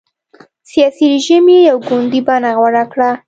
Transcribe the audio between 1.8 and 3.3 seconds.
ګوندي بڼه غوره کړه.